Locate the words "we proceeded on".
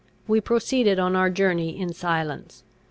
0.27-1.15